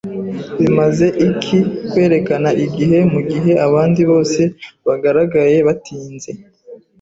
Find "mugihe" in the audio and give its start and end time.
3.13-3.51